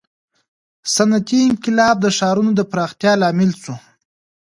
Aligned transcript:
•صنعتي 0.93 1.39
انقلاب 1.49 1.95
د 2.01 2.07
ښارونو 2.17 2.51
د 2.55 2.61
پراختیا 2.71 3.13
لامل 3.21 3.51
شو. 3.61 3.75